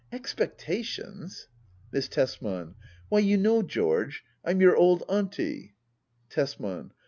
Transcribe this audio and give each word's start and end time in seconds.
Expectations? 0.11 1.47
Miss 1.91 2.07
Tesman. 2.07 2.73
Why 3.09 3.19
you 3.19 3.37
know, 3.37 3.61
George— 3.61 4.23
I'm 4.43 4.59
your 4.59 4.75
old 4.75 5.03
auntie! 5.07 5.75
Tesman. 6.31 6.91